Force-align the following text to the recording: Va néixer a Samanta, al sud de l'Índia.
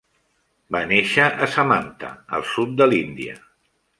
Va 0.75 0.79
néixer 0.91 1.27
a 1.45 1.49
Samanta, 1.57 2.11
al 2.39 2.47
sud 2.55 2.75
de 2.81 2.91
l'Índia. 2.93 3.39